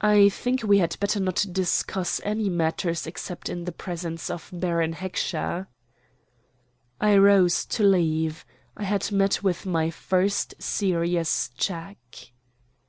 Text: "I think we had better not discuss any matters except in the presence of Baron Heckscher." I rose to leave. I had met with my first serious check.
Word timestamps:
"I 0.00 0.28
think 0.28 0.64
we 0.64 0.78
had 0.78 0.96
better 0.98 1.20
not 1.20 1.46
discuss 1.52 2.20
any 2.24 2.48
matters 2.48 3.06
except 3.06 3.48
in 3.48 3.64
the 3.64 3.70
presence 3.70 4.28
of 4.28 4.50
Baron 4.52 4.92
Heckscher." 4.94 5.68
I 7.00 7.16
rose 7.16 7.64
to 7.66 7.84
leave. 7.84 8.44
I 8.76 8.82
had 8.82 9.12
met 9.12 9.40
with 9.40 9.66
my 9.66 9.88
first 9.90 10.56
serious 10.60 11.50
check. 11.56 12.32